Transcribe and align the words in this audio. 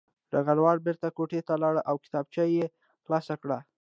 ډګروال 0.31 0.77
بېرته 0.85 1.07
کوټې 1.17 1.41
ته 1.47 1.53
لاړ 1.63 1.75
او 1.89 1.95
کتابچه 2.03 2.43
یې 2.55 2.65
خلاصه 3.05 3.35
کړه 3.41 3.57